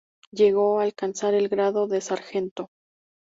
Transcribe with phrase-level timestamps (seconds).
[0.31, 2.71] Llegó a alcanzar el grado de sargento.